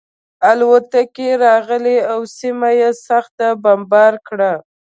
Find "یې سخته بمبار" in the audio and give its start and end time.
2.79-4.13